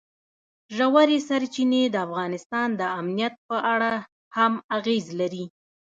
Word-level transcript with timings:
ژورې 0.75 1.17
سرچینې 1.27 1.83
د 1.89 1.95
افغانستان 2.07 2.67
د 2.79 2.81
امنیت 2.99 3.33
په 3.49 3.57
اړه 3.73 3.91
هم 4.35 4.53
اغېز 4.77 5.05
لري. 5.19 5.45